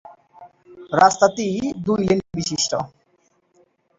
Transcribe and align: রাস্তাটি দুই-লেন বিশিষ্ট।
রাস্তাটি 0.93 1.45
দুই-লেন 1.85 2.19
বিশিষ্ট। 2.35 2.71